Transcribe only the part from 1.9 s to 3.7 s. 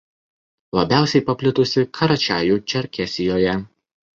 Karačiajų Čerkesijoje.